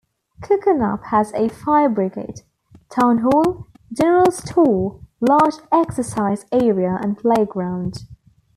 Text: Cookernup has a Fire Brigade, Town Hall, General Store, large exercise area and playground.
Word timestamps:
Cookernup 0.41 1.03
has 1.09 1.31
a 1.33 1.47
Fire 1.47 1.87
Brigade, 1.87 2.41
Town 2.89 3.19
Hall, 3.19 3.67
General 3.93 4.31
Store, 4.31 4.99
large 5.19 5.57
exercise 5.71 6.43
area 6.51 6.97
and 7.03 7.19
playground. 7.19 8.05